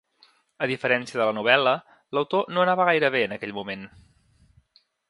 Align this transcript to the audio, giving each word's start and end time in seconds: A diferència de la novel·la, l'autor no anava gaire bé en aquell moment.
A 0.65 0.69
diferència 0.71 1.19
de 1.21 1.27
la 1.31 1.35
novel·la, 1.39 1.75
l'autor 2.17 2.51
no 2.57 2.65
anava 2.65 2.89
gaire 2.91 3.13
bé 3.19 3.25
en 3.31 3.39
aquell 3.39 3.57
moment. 3.61 3.89